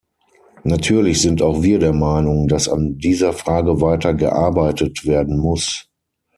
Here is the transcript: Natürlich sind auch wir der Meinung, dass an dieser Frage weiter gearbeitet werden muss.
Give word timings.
Natürlich 0.63 1.21
sind 1.21 1.43
auch 1.43 1.61
wir 1.61 1.77
der 1.77 1.93
Meinung, 1.93 2.47
dass 2.47 2.67
an 2.67 2.97
dieser 2.97 3.33
Frage 3.33 3.81
weiter 3.81 4.15
gearbeitet 4.15 5.05
werden 5.05 5.37
muss. 5.37 5.85